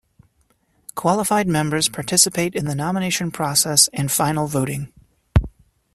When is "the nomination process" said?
2.65-3.87